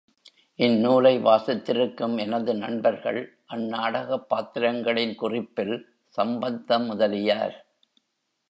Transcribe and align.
இந்நூலை 0.59 1.11
வாசித்திருக்கும் 1.19 2.17
எனது 2.17 2.53
நண்பர்கள், 2.55 3.21
அந்நாடகப் 3.47 4.27
பாத்திரங்களின் 4.29 5.15
குறிப்பில் 5.15 5.75
சம்பந்த 6.17 6.79
முதலியார்! 6.79 7.57